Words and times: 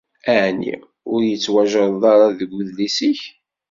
Ɛni 0.43 0.75
ur 1.11 1.19
ittwajerred 1.23 2.03
ara 2.13 2.27
deg 2.39 2.49
udlis-ik? 2.59 3.21